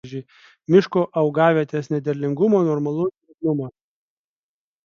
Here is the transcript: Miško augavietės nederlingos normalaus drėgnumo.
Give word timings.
Miško 0.75 1.03
augavietės 1.21 1.91
nederlingos 1.95 2.57
normalaus 2.71 3.13
drėgnumo. 3.15 3.73